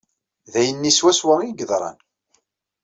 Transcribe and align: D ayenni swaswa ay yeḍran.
D 0.51 0.53
ayenni 0.59 0.91
swaswa 0.93 1.33
ay 1.39 1.51
yeḍran. 1.59 1.97